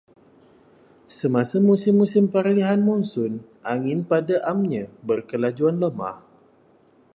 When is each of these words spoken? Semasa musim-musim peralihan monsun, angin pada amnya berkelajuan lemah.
Semasa 1.17 1.57
musim-musim 1.67 2.23
peralihan 2.33 2.81
monsun, 2.87 3.33
angin 3.73 3.99
pada 4.11 4.35
amnya 4.51 4.83
berkelajuan 5.07 5.77
lemah. 5.83 6.17